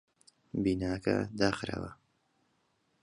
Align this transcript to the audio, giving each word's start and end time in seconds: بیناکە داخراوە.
بیناکە 0.63 1.17
داخراوە. 1.39 1.91